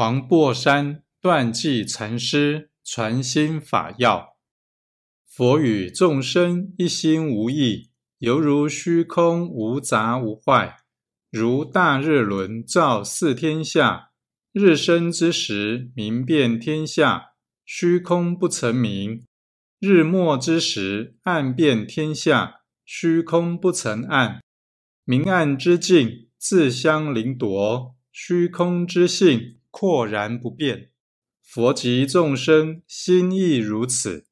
[0.00, 4.36] 黄檗山断际禅师传心法要：
[5.26, 10.76] 佛与众生一心无异，犹如虚空无杂无坏，
[11.32, 14.10] 如大日轮照四天下。
[14.52, 17.32] 日升之时，明遍天下，
[17.64, 19.24] 虚空不成明；
[19.80, 24.40] 日没之时，暗遍天下，虚空不曾暗。
[25.02, 29.57] 明暗之境自相凌夺，虚空之性。
[29.70, 30.90] 廓然不变，
[31.42, 34.27] 佛及众生心亦如此。